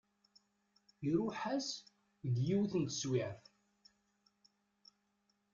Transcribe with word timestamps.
Iruḥ-as 1.09 1.67
deg 2.23 2.35
yiwet 2.47 2.73
n 2.77 2.83
teswiɛt. 2.89 3.43